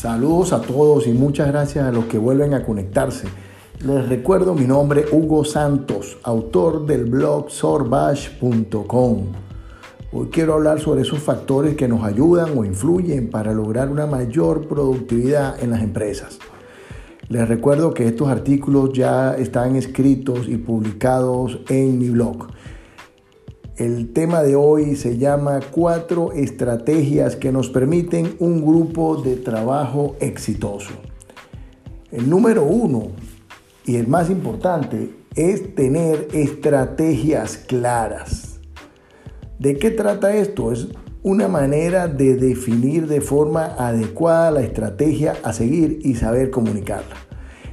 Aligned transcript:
Saludos 0.00 0.54
a 0.54 0.62
todos 0.62 1.06
y 1.06 1.12
muchas 1.12 1.48
gracias 1.48 1.84
a 1.84 1.92
los 1.92 2.06
que 2.06 2.16
vuelven 2.16 2.54
a 2.54 2.64
conectarse. 2.64 3.28
Les 3.84 4.08
recuerdo 4.08 4.54
mi 4.54 4.64
nombre, 4.64 5.04
Hugo 5.12 5.44
Santos, 5.44 6.16
autor 6.22 6.86
del 6.86 7.04
blog 7.04 7.50
sorbash.com. 7.50 9.26
Hoy 10.10 10.28
quiero 10.32 10.54
hablar 10.54 10.80
sobre 10.80 11.02
esos 11.02 11.18
factores 11.18 11.76
que 11.76 11.86
nos 11.86 12.02
ayudan 12.02 12.56
o 12.56 12.64
influyen 12.64 13.28
para 13.28 13.52
lograr 13.52 13.90
una 13.90 14.06
mayor 14.06 14.66
productividad 14.66 15.62
en 15.62 15.68
las 15.68 15.82
empresas. 15.82 16.38
Les 17.28 17.46
recuerdo 17.46 17.92
que 17.92 18.08
estos 18.08 18.28
artículos 18.28 18.94
ya 18.94 19.34
están 19.34 19.76
escritos 19.76 20.48
y 20.48 20.56
publicados 20.56 21.60
en 21.68 21.98
mi 21.98 22.08
blog. 22.08 22.46
El 23.80 24.12
tema 24.12 24.42
de 24.42 24.56
hoy 24.56 24.94
se 24.94 25.16
llama 25.16 25.60
cuatro 25.70 26.32
estrategias 26.32 27.34
que 27.34 27.50
nos 27.50 27.70
permiten 27.70 28.36
un 28.38 28.60
grupo 28.60 29.16
de 29.16 29.36
trabajo 29.36 30.16
exitoso. 30.20 30.90
El 32.12 32.28
número 32.28 32.62
uno 32.62 33.04
y 33.86 33.96
el 33.96 34.06
más 34.06 34.28
importante 34.28 35.14
es 35.34 35.74
tener 35.74 36.28
estrategias 36.34 37.56
claras. 37.56 38.60
¿De 39.58 39.78
qué 39.78 39.90
trata 39.90 40.36
esto? 40.36 40.72
Es 40.72 40.88
una 41.22 41.48
manera 41.48 42.06
de 42.06 42.36
definir 42.36 43.06
de 43.06 43.22
forma 43.22 43.76
adecuada 43.78 44.50
la 44.50 44.60
estrategia 44.60 45.36
a 45.42 45.54
seguir 45.54 46.00
y 46.02 46.16
saber 46.16 46.50
comunicarla. 46.50 47.29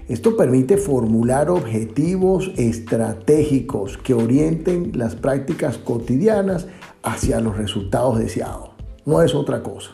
Esto 0.08 0.38
permite 0.38 0.78
formular 0.78 1.50
objetivos 1.50 2.54
estratégicos 2.56 3.98
que 3.98 4.14
orienten 4.14 4.94
las 4.96 5.16
prácticas 5.16 5.78
cotidianas 5.78 6.68
hacia 7.04 7.42
los 7.42 7.58
resultados 7.58 8.18
deseados. 8.18 8.70
No 9.06 9.22
es 9.22 9.36
otra 9.36 9.62
cosa. 9.62 9.92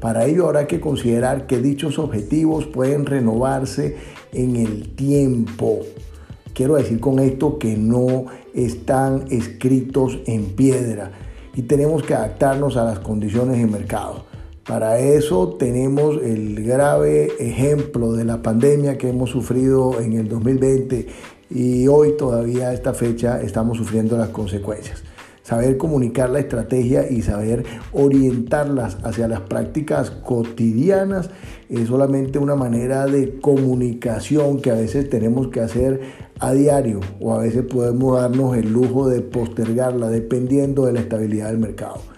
Para 0.00 0.24
ello 0.24 0.46
habrá 0.46 0.66
que 0.66 0.80
considerar 0.80 1.46
que 1.46 1.60
dichos 1.60 1.98
objetivos 1.98 2.64
pueden 2.66 3.04
renovarse 3.04 3.96
en 4.32 4.56
el 4.56 4.94
tiempo. 4.94 5.80
Quiero 6.54 6.76
decir 6.76 6.98
con 6.98 7.18
esto 7.18 7.58
que 7.58 7.76
no 7.76 8.26
están 8.54 9.26
escritos 9.30 10.18
en 10.26 10.46
piedra 10.46 11.12
y 11.54 11.62
tenemos 11.62 12.02
que 12.02 12.14
adaptarnos 12.14 12.78
a 12.78 12.84
las 12.84 13.00
condiciones 13.00 13.58
de 13.58 13.66
mercado. 13.66 14.31
Para 14.66 15.00
eso 15.00 15.56
tenemos 15.58 16.22
el 16.22 16.64
grave 16.64 17.32
ejemplo 17.40 18.12
de 18.12 18.24
la 18.24 18.42
pandemia 18.42 18.96
que 18.96 19.08
hemos 19.08 19.30
sufrido 19.30 20.00
en 20.00 20.12
el 20.12 20.28
2020 20.28 21.08
y 21.50 21.88
hoy 21.88 22.16
todavía 22.16 22.68
a 22.68 22.72
esta 22.72 22.94
fecha 22.94 23.42
estamos 23.42 23.78
sufriendo 23.78 24.16
las 24.16 24.28
consecuencias. 24.28 25.02
Saber 25.42 25.76
comunicar 25.78 26.30
la 26.30 26.38
estrategia 26.38 27.10
y 27.10 27.22
saber 27.22 27.64
orientarlas 27.92 28.98
hacia 29.02 29.26
las 29.26 29.40
prácticas 29.40 30.12
cotidianas 30.12 31.30
es 31.68 31.88
solamente 31.88 32.38
una 32.38 32.54
manera 32.54 33.06
de 33.06 33.40
comunicación 33.40 34.60
que 34.60 34.70
a 34.70 34.74
veces 34.74 35.10
tenemos 35.10 35.48
que 35.48 35.58
hacer 35.58 36.02
a 36.38 36.52
diario 36.52 37.00
o 37.20 37.34
a 37.34 37.38
veces 37.38 37.64
podemos 37.64 38.16
darnos 38.20 38.56
el 38.56 38.72
lujo 38.72 39.08
de 39.08 39.22
postergarla 39.22 40.08
dependiendo 40.08 40.86
de 40.86 40.92
la 40.92 41.00
estabilidad 41.00 41.48
del 41.48 41.58
mercado 41.58 42.11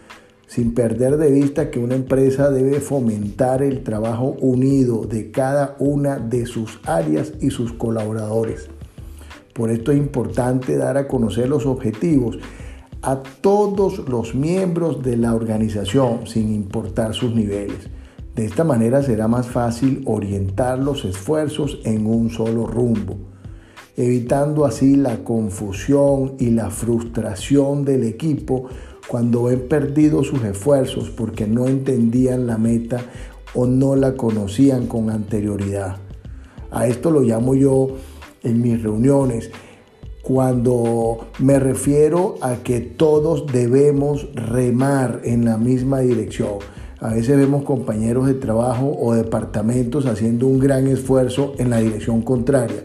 sin 0.54 0.72
perder 0.72 1.16
de 1.16 1.32
vista 1.32 1.68
que 1.68 1.80
una 1.80 1.96
empresa 1.96 2.48
debe 2.48 2.78
fomentar 2.78 3.60
el 3.60 3.82
trabajo 3.82 4.36
unido 4.40 5.04
de 5.04 5.32
cada 5.32 5.74
una 5.80 6.20
de 6.20 6.46
sus 6.46 6.78
áreas 6.86 7.32
y 7.40 7.50
sus 7.50 7.72
colaboradores. 7.72 8.68
Por 9.52 9.72
esto 9.72 9.90
es 9.90 9.98
importante 9.98 10.76
dar 10.76 10.96
a 10.96 11.08
conocer 11.08 11.48
los 11.48 11.66
objetivos 11.66 12.38
a 13.02 13.20
todos 13.40 14.08
los 14.08 14.36
miembros 14.36 15.02
de 15.02 15.16
la 15.16 15.34
organización, 15.34 16.28
sin 16.28 16.54
importar 16.54 17.14
sus 17.14 17.34
niveles. 17.34 17.88
De 18.36 18.44
esta 18.44 18.62
manera 18.62 19.02
será 19.02 19.26
más 19.26 19.48
fácil 19.48 20.02
orientar 20.06 20.78
los 20.78 21.04
esfuerzos 21.04 21.80
en 21.84 22.06
un 22.06 22.30
solo 22.30 22.68
rumbo, 22.68 23.16
evitando 23.96 24.64
así 24.64 24.94
la 24.94 25.24
confusión 25.24 26.34
y 26.38 26.50
la 26.50 26.70
frustración 26.70 27.84
del 27.84 28.04
equipo 28.04 28.68
cuando 29.08 29.44
ven 29.44 29.68
perdido 29.68 30.24
sus 30.24 30.42
esfuerzos 30.44 31.10
porque 31.10 31.46
no 31.46 31.66
entendían 31.66 32.46
la 32.46 32.58
meta 32.58 33.02
o 33.54 33.66
no 33.66 33.96
la 33.96 34.14
conocían 34.14 34.86
con 34.86 35.10
anterioridad. 35.10 35.96
A 36.70 36.86
esto 36.86 37.10
lo 37.10 37.20
llamo 37.20 37.54
yo 37.54 37.88
en 38.42 38.60
mis 38.60 38.82
reuniones 38.82 39.50
cuando 40.22 41.26
me 41.38 41.58
refiero 41.60 42.36
a 42.40 42.56
que 42.56 42.80
todos 42.80 43.46
debemos 43.46 44.26
remar 44.34 45.20
en 45.24 45.44
la 45.44 45.58
misma 45.58 46.00
dirección. 46.00 46.54
A 46.98 47.12
veces 47.12 47.36
vemos 47.36 47.64
compañeros 47.64 48.26
de 48.26 48.34
trabajo 48.34 48.96
o 48.98 49.12
departamentos 49.12 50.06
haciendo 50.06 50.46
un 50.46 50.58
gran 50.58 50.86
esfuerzo 50.86 51.52
en 51.58 51.68
la 51.68 51.78
dirección 51.78 52.22
contraria. 52.22 52.84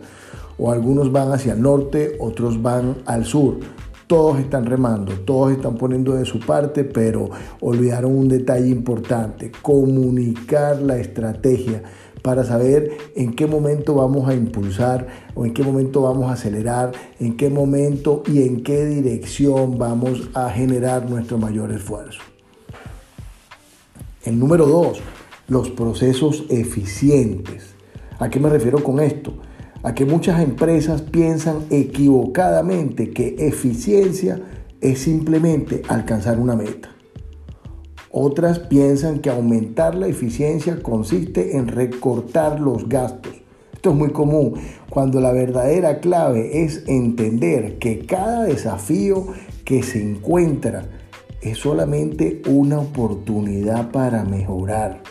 O 0.57 0.72
algunos 0.72 1.13
van 1.13 1.31
hacia 1.31 1.53
el 1.53 1.62
norte, 1.62 2.18
otros 2.19 2.62
van 2.62 2.97
al 3.06 3.24
sur 3.24 3.59
todos 4.09 4.39
están 4.39 4.65
remando, 4.65 5.13
todos 5.19 5.51
están 5.51 5.75
poniendo 5.75 6.15
de 6.15 6.25
su 6.25 6.39
parte, 6.39 6.83
pero 6.83 7.29
olvidaron 7.61 8.17
un 8.17 8.27
detalle 8.27 8.67
importante, 8.67 9.51
comunicar 9.61 10.81
la 10.81 10.97
estrategia 10.97 11.83
para 12.23 12.43
saber 12.43 12.97
en 13.15 13.35
qué 13.35 13.45
momento 13.45 13.93
vamos 13.93 14.27
a 14.27 14.33
impulsar 14.33 15.05
o 15.35 15.45
en 15.45 15.53
qué 15.53 15.61
momento 15.61 16.01
vamos 16.01 16.27
a 16.27 16.33
acelerar, 16.33 16.91
en 17.19 17.37
qué 17.37 17.51
momento 17.51 18.23
y 18.25 18.41
en 18.41 18.63
qué 18.63 18.83
dirección 18.87 19.77
vamos 19.77 20.31
a 20.33 20.49
generar 20.49 21.07
nuestro 21.07 21.37
mayor 21.37 21.71
esfuerzo. 21.71 22.21
El 24.23 24.39
número 24.39 24.65
dos, 24.65 25.01
los 25.47 25.69
procesos 25.69 26.45
eficientes. 26.49 27.75
¿A 28.17 28.27
qué 28.31 28.39
me 28.39 28.49
refiero 28.49 28.83
con 28.83 29.01
esto? 29.01 29.33
A 29.84 29.94
que 29.94 30.06
muchas 30.06 30.41
empresas 30.41 31.01
piensan 31.01 31.66
equivocadamente 31.69 33.12
que 33.12 33.35
eficiencia 33.40 34.41
es 34.81 35.00
simplemente 35.00 35.81
alcanzar 35.88 36.40
una 36.40 36.56
meta. 36.56 36.90
Otras 38.12 38.59
piensan 38.59 39.19
que 39.19 39.29
aumentar 39.29 39.95
la 39.95 40.07
eficiencia 40.07 40.81
consiste 40.81 41.57
en 41.57 41.68
recortar 41.68 42.59
los 42.59 42.89
gastos. 42.89 43.34
Esto 43.73 43.91
es 43.91 43.95
muy 43.95 44.09
común 44.09 44.56
cuando 44.89 45.22
la 45.22 45.31
verdadera 45.31 46.00
clave 46.00 46.63
es 46.63 46.84
entender 46.88 47.78
que 47.78 48.06
cada 48.06 48.44
desafío 48.44 49.28
que 49.63 49.84
se 49.84 50.01
encuentra 50.01 50.85
es 51.41 51.59
solamente 51.59 52.41
una 52.50 52.79
oportunidad 52.79 53.91
para 53.91 54.23
mejorar. 54.23 55.01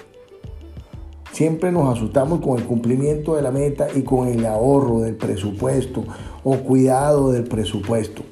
Siempre 1.39 1.71
nos 1.71 1.97
asustamos 1.97 2.41
con 2.41 2.59
el 2.59 2.65
cumplimiento 2.65 3.37
de 3.37 3.43
la 3.43 3.53
meta 3.53 3.87
y 3.95 4.03
con 4.03 4.27
el 4.27 4.45
ahorro 4.45 5.03
del 5.03 5.15
presupuesto 5.15 6.03
o 6.43 6.57
cuidado 6.57 7.31
del 7.31 7.45
presupuesto. 7.45 8.25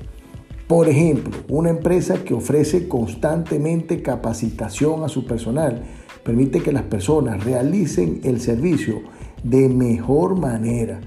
Por 0.67 0.89
ejemplo, 0.89 1.39
una 1.49 1.71
empresa 1.71 2.25
que 2.25 2.35
ofrece 2.35 2.89
constantemente 2.89 4.03
capacitación 4.03 5.05
a 5.05 5.09
su 5.09 5.25
personal 5.25 5.85
permite 6.25 6.61
que 6.61 6.73
las 6.73 6.83
personas 6.83 7.45
realicen 7.45 8.23
el 8.25 8.41
servicio 8.41 9.03
de 9.45 9.69
mejor 9.69 10.37
manera. 10.37 11.01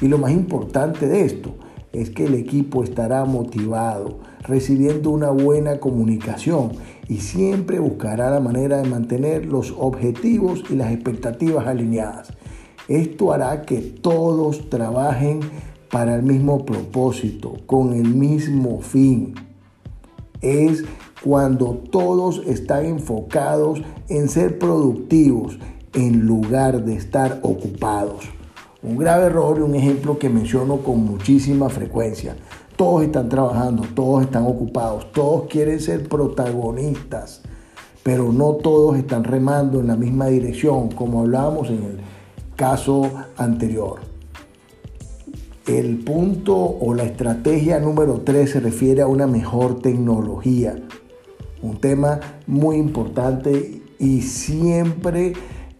Y 0.00 0.06
lo 0.06 0.18
más 0.18 0.30
importante 0.30 1.08
de 1.08 1.24
esto 1.24 1.56
es 1.94 2.10
que 2.10 2.26
el 2.26 2.34
equipo 2.34 2.82
estará 2.82 3.24
motivado, 3.24 4.18
recibiendo 4.42 5.10
una 5.10 5.30
buena 5.30 5.78
comunicación 5.78 6.72
y 7.08 7.18
siempre 7.18 7.78
buscará 7.78 8.30
la 8.30 8.40
manera 8.40 8.82
de 8.82 8.88
mantener 8.88 9.46
los 9.46 9.72
objetivos 9.78 10.64
y 10.68 10.74
las 10.74 10.92
expectativas 10.92 11.66
alineadas. 11.66 12.32
Esto 12.88 13.32
hará 13.32 13.62
que 13.62 13.80
todos 13.80 14.68
trabajen 14.68 15.40
para 15.90 16.16
el 16.16 16.22
mismo 16.22 16.66
propósito, 16.66 17.54
con 17.66 17.92
el 17.94 18.08
mismo 18.08 18.80
fin. 18.80 19.34
Es 20.40 20.84
cuando 21.22 21.82
todos 21.90 22.42
están 22.46 22.84
enfocados 22.84 23.80
en 24.08 24.28
ser 24.28 24.58
productivos 24.58 25.58
en 25.94 26.26
lugar 26.26 26.84
de 26.84 26.96
estar 26.96 27.38
ocupados. 27.42 28.24
Un 28.84 28.98
grave 28.98 29.26
error 29.26 29.56
y 29.58 29.62
un 29.62 29.74
ejemplo 29.74 30.18
que 30.18 30.28
menciono 30.28 30.76
con 30.82 31.02
muchísima 31.06 31.70
frecuencia. 31.70 32.36
Todos 32.76 33.02
están 33.04 33.30
trabajando, 33.30 33.82
todos 33.94 34.24
están 34.24 34.44
ocupados, 34.44 35.10
todos 35.12 35.44
quieren 35.48 35.80
ser 35.80 36.06
protagonistas, 36.06 37.40
pero 38.02 38.30
no 38.30 38.56
todos 38.56 38.98
están 38.98 39.24
remando 39.24 39.80
en 39.80 39.86
la 39.86 39.96
misma 39.96 40.26
dirección, 40.26 40.90
como 40.90 41.22
hablábamos 41.22 41.70
en 41.70 41.82
el 41.82 41.96
caso 42.56 43.10
anterior. 43.38 44.00
El 45.66 46.04
punto 46.04 46.54
o 46.54 46.92
la 46.92 47.04
estrategia 47.04 47.80
número 47.80 48.20
3 48.22 48.50
se 48.50 48.60
refiere 48.60 49.00
a 49.00 49.06
una 49.06 49.26
mejor 49.26 49.80
tecnología. 49.80 50.76
Un 51.62 51.78
tema 51.78 52.20
muy 52.46 52.76
importante 52.76 53.80
y 53.98 54.20
siempre 54.20 55.32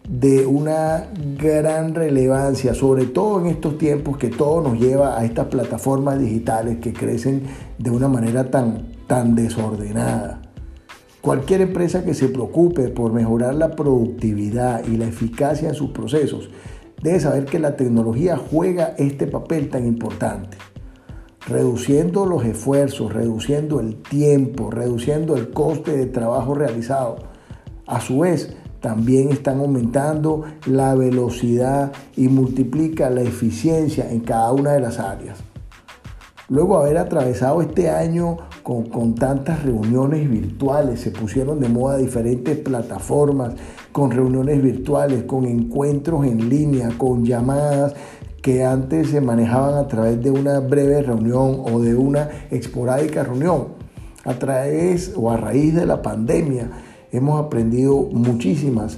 de 0.07 0.45
una 0.45 1.07
gran 1.37 1.95
relevancia, 1.95 2.73
sobre 2.73 3.05
todo 3.05 3.41
en 3.41 3.47
estos 3.47 3.77
tiempos 3.77 4.17
que 4.17 4.29
todo 4.29 4.61
nos 4.61 4.79
lleva 4.79 5.19
a 5.19 5.25
estas 5.25 5.47
plataformas 5.47 6.19
digitales 6.19 6.77
que 6.77 6.93
crecen 6.93 7.43
de 7.77 7.89
una 7.89 8.07
manera 8.07 8.49
tan, 8.51 8.93
tan 9.07 9.35
desordenada. 9.35 10.41
Cualquier 11.21 11.61
empresa 11.61 12.05
que 12.05 12.13
se 12.13 12.29
preocupe 12.29 12.89
por 12.89 13.11
mejorar 13.11 13.55
la 13.55 13.75
productividad 13.75 14.85
y 14.85 14.97
la 14.97 15.05
eficacia 15.05 15.69
en 15.69 15.75
sus 15.75 15.89
procesos 15.89 16.49
debe 17.01 17.19
saber 17.19 17.45
que 17.45 17.59
la 17.59 17.75
tecnología 17.75 18.37
juega 18.37 18.93
este 18.97 19.25
papel 19.25 19.69
tan 19.69 19.87
importante 19.87 20.57
reduciendo 21.47 22.25
los 22.25 22.43
esfuerzos, 22.43 23.13
reduciendo 23.13 23.79
el 23.79 24.01
tiempo, 24.01 24.71
reduciendo 24.71 25.35
el 25.35 25.51
coste 25.51 25.95
de 25.95 26.07
trabajo 26.07 26.55
realizado. 26.55 27.17
A 27.85 28.01
su 28.01 28.19
vez, 28.19 28.55
también 28.85 29.29
están 29.29 29.61
aumentando 29.61 30.43
la 30.67 30.93
velocidad 30.93 31.91
y 32.15 32.27
multiplica 32.27 33.09
la 33.09 33.23
eficiencia 33.23 34.11
en 34.11 34.19
cada 34.19 34.51
una 34.51 34.73
de 34.73 34.79
las 34.79 34.99
áreas. 34.99 35.39
Luego 36.49 36.77
haber 36.77 36.99
atravesado 36.99 37.63
este 37.63 37.89
año 37.89 38.37
con, 38.61 38.83
con, 38.83 39.15
tantas 39.15 39.63
reuniones 39.63 40.29
virtuales, 40.29 40.99
se 40.99 41.09
pusieron 41.09 41.59
de 41.59 41.67
moda 41.67 41.97
diferentes 41.97 42.59
plataformas 42.59 43.55
con 43.91 44.11
reuniones 44.11 44.61
virtuales, 44.61 45.23
con 45.23 45.45
encuentros 45.45 46.23
en 46.23 46.47
línea, 46.47 46.89
con 46.95 47.25
llamadas 47.25 47.95
que 48.43 48.63
antes 48.63 49.09
se 49.09 49.19
manejaban 49.19 49.83
a 49.83 49.87
través 49.87 50.21
de 50.21 50.29
una 50.29 50.59
breve 50.59 51.01
reunión 51.01 51.59
o 51.63 51.79
de 51.79 51.95
una 51.95 52.29
esporádica 52.51 53.23
reunión. 53.23 53.69
A 54.25 54.35
través 54.35 55.11
o 55.15 55.31
a 55.31 55.37
raíz 55.37 55.73
de 55.73 55.87
la 55.87 56.03
pandemia 56.03 56.69
hemos 57.15 57.43
aprendido 57.43 57.95
muchísimas 58.11 58.97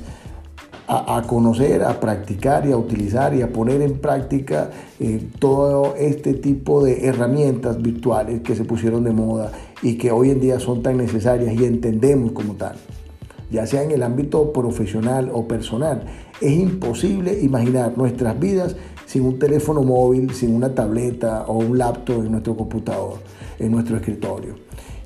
a, 0.89 1.21
conocer, 1.27 1.83
a 1.83 1.99
practicar 1.99 2.65
y 2.65 2.71
a 2.71 2.77
utilizar 2.77 3.33
y 3.33 3.41
a 3.41 3.51
poner 3.51 3.81
en 3.81 3.99
práctica 3.99 4.71
eh, 5.01 5.21
todo 5.37 5.95
este 5.97 6.33
tipo 6.33 6.81
de 6.81 7.07
herramientas 7.07 7.81
virtuales 7.81 8.39
que 8.41 8.55
se 8.55 8.63
pusieron 8.63 9.03
de 9.03 9.11
moda 9.11 9.51
y 9.81 9.97
que 9.97 10.11
hoy 10.11 10.29
en 10.29 10.39
día 10.39 10.61
son 10.61 10.81
tan 10.81 10.95
necesarias 10.95 11.53
y 11.59 11.65
entendemos 11.65 12.31
como 12.31 12.53
tal 12.53 12.77
ya 13.49 13.65
sea 13.65 13.83
en 13.83 13.91
el 13.91 14.03
ámbito 14.03 14.51
profesional 14.51 15.29
o 15.33 15.47
personal. 15.47 16.03
Es 16.41 16.51
imposible 16.51 17.39
imaginar 17.41 17.97
nuestras 17.97 18.39
vidas 18.39 18.75
sin 19.05 19.23
un 19.23 19.39
teléfono 19.39 19.83
móvil, 19.83 20.33
sin 20.33 20.53
una 20.53 20.73
tableta 20.73 21.45
o 21.47 21.57
un 21.57 21.77
laptop 21.77 22.25
en 22.25 22.31
nuestro 22.31 22.57
computador, 22.57 23.19
en 23.57 23.71
nuestro 23.71 23.95
escritorio. 23.95 24.55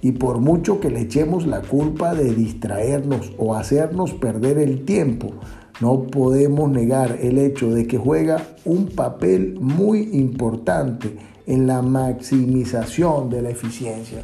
Y 0.02 0.14
por 0.14 0.40
mucho 0.40 0.80
que 0.80 0.90
le 0.90 1.02
echemos 1.02 1.46
la 1.46 1.62
culpa 1.62 2.16
de 2.16 2.34
distraernos 2.34 3.32
o 3.38 3.56
hacernos 3.56 4.14
perder 4.14 4.58
el 4.58 4.84
tiempo, 4.84 5.32
no 5.80 6.04
podemos 6.04 6.70
negar 6.72 7.18
el 7.22 7.38
hecho 7.38 7.72
de 7.72 7.88
que 7.88 7.98
juega 7.98 8.42
un 8.66 8.88
papel 8.88 9.58
muy 9.60 10.10
importante 10.14 11.16
en 11.46 11.68
la 11.68 11.82
maximización 11.82 13.30
de 13.30 13.42
la 13.42 13.50
eficiencia. 13.50 14.24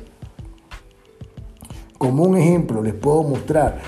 Como 1.97 2.23
un 2.23 2.37
ejemplo 2.37 2.83
les 2.83 2.93
puedo 2.93 3.23
mostrar 3.23 3.79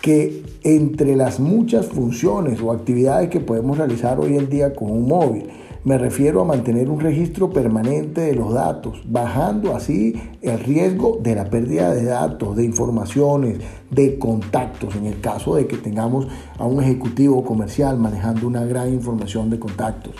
que 0.00 0.44
entre 0.62 1.16
las 1.16 1.40
muchas 1.40 1.86
funciones 1.86 2.60
o 2.60 2.70
actividades 2.70 3.28
que 3.28 3.40
podemos 3.40 3.78
realizar 3.78 4.20
hoy 4.20 4.36
en 4.36 4.48
día 4.48 4.72
con 4.72 4.90
un 4.92 5.08
móvil, 5.08 5.48
me 5.86 5.98
refiero 5.98 6.40
a 6.40 6.44
mantener 6.44 6.90
un 6.90 6.98
registro 6.98 7.50
permanente 7.50 8.22
de 8.22 8.34
los 8.34 8.52
datos, 8.52 9.02
bajando 9.06 9.76
así 9.76 10.20
el 10.42 10.58
riesgo 10.58 11.20
de 11.22 11.36
la 11.36 11.44
pérdida 11.44 11.94
de 11.94 12.02
datos, 12.02 12.56
de 12.56 12.64
informaciones, 12.64 13.60
de 13.88 14.18
contactos, 14.18 14.96
en 14.96 15.06
el 15.06 15.20
caso 15.20 15.54
de 15.54 15.68
que 15.68 15.76
tengamos 15.76 16.26
a 16.58 16.64
un 16.64 16.82
ejecutivo 16.82 17.44
comercial 17.44 17.98
manejando 17.98 18.48
una 18.48 18.64
gran 18.64 18.92
información 18.92 19.48
de 19.48 19.60
contactos 19.60 20.14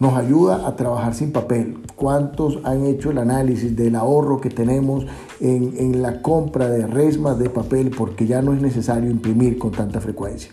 nos 0.00 0.14
ayuda 0.14 0.66
a 0.66 0.74
trabajar 0.76 1.14
sin 1.14 1.30
papel. 1.30 1.78
¿Cuántos 1.94 2.58
han 2.64 2.86
hecho 2.86 3.10
el 3.10 3.18
análisis 3.18 3.76
del 3.76 3.94
ahorro 3.94 4.40
que 4.40 4.48
tenemos 4.48 5.04
en, 5.40 6.00
la 6.00 6.22
compra 6.22 6.70
de 6.70 6.86
resmas 6.86 7.38
de 7.38 7.50
papel 7.50 7.90
porque 7.90 8.26
ya 8.26 8.40
no 8.40 8.54
es 8.54 8.62
necesario 8.62 9.10
imprimir 9.10 9.58
con 9.58 9.72
tanta 9.72 10.00
frecuencia? 10.00 10.50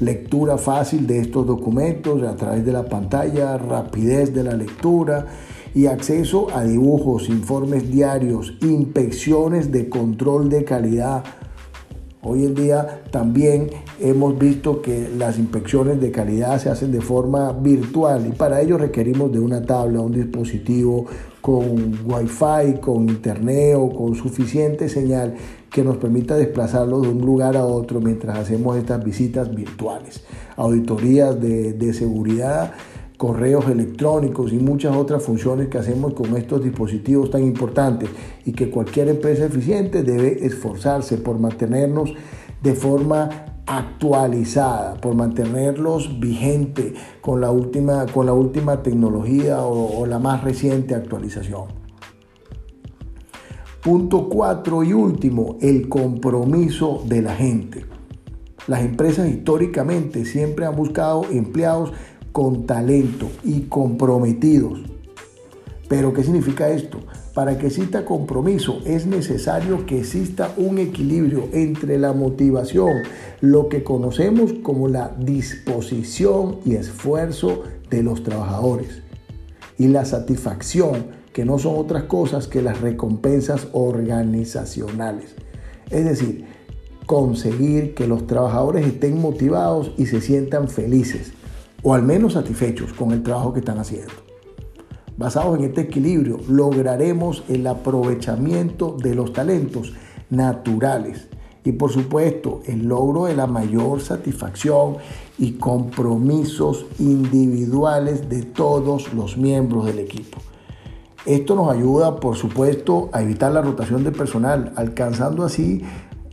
Lectura 0.00 0.58
fácil 0.58 1.08
de 1.08 1.18
estos 1.18 1.44
documentos 1.44 2.22
a 2.22 2.36
través 2.36 2.64
de 2.64 2.70
la 2.70 2.84
pantalla, 2.84 3.58
rapidez 3.58 4.32
de 4.32 4.44
la 4.44 4.54
lectura 4.54 5.26
y 5.74 5.86
acceso 5.86 6.46
a 6.54 6.62
dibujos, 6.62 7.28
informes 7.28 7.90
diarios, 7.90 8.56
inspecciones 8.60 9.72
de 9.72 9.88
control 9.88 10.50
de 10.50 10.62
calidad. 10.62 11.24
Hoy 12.22 12.44
en 12.44 12.54
día 12.54 13.02
también 13.10 13.70
hemos 13.98 14.38
visto 14.38 14.82
que 14.82 15.08
las 15.18 15.36
inspecciones 15.36 16.00
de 16.00 16.12
calidad 16.12 16.60
se 16.60 16.70
hacen 16.70 16.92
de 16.92 17.00
forma 17.00 17.52
virtual 17.52 18.24
y 18.28 18.36
para 18.36 18.60
ello 18.60 18.78
requerimos 18.78 19.32
de 19.32 19.40
una 19.40 19.62
tabla, 19.62 20.00
un 20.00 20.12
dispositivo 20.12 21.06
con 21.40 21.98
wifi, 22.04 22.78
con 22.80 23.08
internet 23.08 23.74
o 23.76 23.90
con 23.90 24.14
suficiente 24.14 24.88
señal 24.88 25.34
que 25.70 25.84
nos 25.84 25.96
permita 25.98 26.36
desplazarlo 26.36 27.00
de 27.00 27.08
un 27.08 27.24
lugar 27.24 27.56
a 27.56 27.64
otro 27.64 28.00
mientras 28.00 28.38
hacemos 28.38 28.76
estas 28.76 29.04
visitas 29.04 29.54
virtuales. 29.54 30.22
Auditorías 30.56 31.40
de, 31.40 31.72
de 31.72 31.92
seguridad 31.92 32.72
correos 33.18 33.68
electrónicos 33.68 34.52
y 34.52 34.58
muchas 34.58 34.96
otras 34.96 35.22
funciones 35.24 35.68
que 35.68 35.76
hacemos 35.76 36.14
con 36.14 36.36
estos 36.36 36.62
dispositivos 36.62 37.30
tan 37.30 37.42
importantes 37.42 38.08
y 38.46 38.52
que 38.52 38.70
cualquier 38.70 39.08
empresa 39.08 39.44
eficiente 39.44 40.04
debe 40.04 40.46
esforzarse 40.46 41.18
por 41.18 41.38
mantenernos 41.38 42.14
de 42.62 42.74
forma 42.74 43.28
actualizada, 43.66 44.94
por 44.94 45.16
mantenerlos 45.16 46.18
vigentes 46.20 46.94
con 47.20 47.40
la 47.40 47.50
última, 47.50 48.06
con 48.06 48.24
la 48.24 48.32
última 48.32 48.82
tecnología 48.82 49.62
o 49.62 50.06
la 50.06 50.20
más 50.20 50.42
reciente 50.44 50.94
actualización. 50.94 51.77
Punto 53.88 54.28
cuatro 54.28 54.84
y 54.84 54.92
último, 54.92 55.56
el 55.62 55.88
compromiso 55.88 57.02
de 57.06 57.22
la 57.22 57.34
gente. 57.34 57.86
Las 58.66 58.82
empresas 58.82 59.30
históricamente 59.30 60.26
siempre 60.26 60.66
han 60.66 60.76
buscado 60.76 61.24
empleados 61.30 61.92
con 62.30 62.66
talento 62.66 63.30
y 63.42 63.60
comprometidos. 63.62 64.80
Pero 65.88 66.12
¿qué 66.12 66.22
significa 66.22 66.68
esto? 66.68 66.98
Para 67.32 67.56
que 67.56 67.68
exista 67.68 68.04
compromiso 68.04 68.80
es 68.84 69.06
necesario 69.06 69.86
que 69.86 70.00
exista 70.00 70.52
un 70.58 70.76
equilibrio 70.76 71.48
entre 71.54 71.96
la 71.96 72.12
motivación, 72.12 72.92
lo 73.40 73.70
que 73.70 73.84
conocemos 73.84 74.52
como 74.62 74.88
la 74.88 75.16
disposición 75.18 76.58
y 76.66 76.74
esfuerzo 76.74 77.62
de 77.88 78.02
los 78.02 78.22
trabajadores, 78.22 79.02
y 79.78 79.88
la 79.88 80.04
satisfacción, 80.04 81.06
que 81.38 81.44
no 81.44 81.56
son 81.56 81.76
otras 81.76 82.02
cosas 82.02 82.48
que 82.48 82.62
las 82.62 82.80
recompensas 82.80 83.68
organizacionales. 83.70 85.36
Es 85.88 86.04
decir, 86.04 86.46
conseguir 87.06 87.94
que 87.94 88.08
los 88.08 88.26
trabajadores 88.26 88.84
estén 88.84 89.22
motivados 89.22 89.92
y 89.96 90.06
se 90.06 90.20
sientan 90.20 90.66
felices 90.66 91.30
o 91.84 91.94
al 91.94 92.02
menos 92.02 92.32
satisfechos 92.32 92.92
con 92.92 93.12
el 93.12 93.22
trabajo 93.22 93.52
que 93.52 93.60
están 93.60 93.78
haciendo. 93.78 94.14
Basados 95.16 95.56
en 95.60 95.66
este 95.66 95.82
equilibrio, 95.82 96.40
lograremos 96.48 97.44
el 97.48 97.68
aprovechamiento 97.68 98.96
de 99.00 99.14
los 99.14 99.32
talentos 99.32 99.92
naturales 100.30 101.28
y 101.62 101.70
por 101.70 101.92
supuesto 101.92 102.62
el 102.66 102.88
logro 102.88 103.26
de 103.26 103.36
la 103.36 103.46
mayor 103.46 104.00
satisfacción 104.00 104.96
y 105.38 105.52
compromisos 105.52 106.86
individuales 106.98 108.28
de 108.28 108.42
todos 108.42 109.14
los 109.14 109.36
miembros 109.36 109.86
del 109.86 110.00
equipo. 110.00 110.38
Esto 111.26 111.54
nos 111.54 111.70
ayuda, 111.70 112.16
por 112.16 112.36
supuesto, 112.36 113.10
a 113.12 113.22
evitar 113.22 113.52
la 113.52 113.62
rotación 113.62 114.04
de 114.04 114.12
personal, 114.12 114.72
alcanzando 114.76 115.44
así 115.44 115.82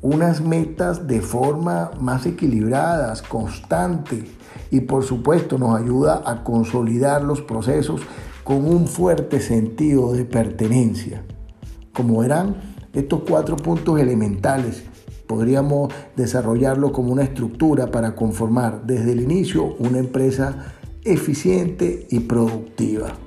unas 0.02 0.42
metas 0.42 1.08
de 1.08 1.20
forma 1.22 1.92
más 2.00 2.28
equilibradas, 2.28 3.24
constante 3.24 4.24
y 4.70 4.82
por 4.82 5.04
supuesto 5.04 5.58
nos 5.58 5.80
ayuda 5.80 6.22
a 6.26 6.44
consolidar 6.44 7.24
los 7.24 7.42
procesos 7.42 8.02
con 8.44 8.68
un 8.68 8.88
fuerte 8.88 9.40
sentido 9.40 10.14
de 10.14 10.26
pertenencia. 10.26 11.24
Como 11.92 12.20
verán, 12.20 12.58
estos 12.94 13.22
cuatro 13.28 13.58
puntos 13.58 14.00
elementales 14.00 14.84
podríamos 15.26 15.92
desarrollarlo 16.16 16.92
como 16.92 17.12
una 17.12 17.24
estructura 17.24 17.88
para 17.88 18.16
conformar 18.16 18.84
desde 18.86 19.14
el 19.14 19.22
inicio 19.22 19.76
una 19.80 19.98
empresa 19.98 20.74
eficiente 21.04 22.06
y 22.12 22.20
productiva. 22.20 23.25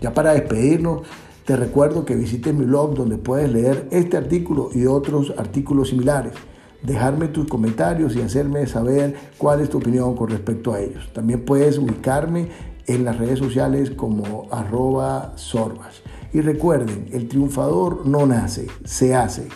Ya 0.00 0.12
para 0.12 0.34
despedirnos, 0.34 1.02
te 1.44 1.56
recuerdo 1.56 2.04
que 2.04 2.16
visites 2.16 2.52
mi 2.54 2.64
blog 2.64 2.94
donde 2.94 3.18
puedes 3.18 3.50
leer 3.50 3.88
este 3.90 4.16
artículo 4.16 4.70
y 4.74 4.86
otros 4.86 5.32
artículos 5.38 5.90
similares. 5.90 6.32
Dejarme 6.82 7.28
tus 7.28 7.46
comentarios 7.46 8.14
y 8.16 8.20
hacerme 8.20 8.66
saber 8.66 9.14
cuál 9.38 9.60
es 9.60 9.70
tu 9.70 9.78
opinión 9.78 10.14
con 10.16 10.28
respecto 10.28 10.72
a 10.72 10.80
ellos. 10.80 11.10
También 11.12 11.44
puedes 11.44 11.78
ubicarme 11.78 12.48
en 12.86 13.04
las 13.04 13.18
redes 13.18 13.38
sociales 13.38 13.90
como 13.90 14.48
arroba 14.50 15.32
sorbas. 15.36 16.02
Y 16.32 16.40
recuerden, 16.40 17.08
el 17.12 17.28
triunfador 17.28 18.06
no 18.06 18.26
nace, 18.26 18.66
se 18.84 19.14
hace. 19.14 19.48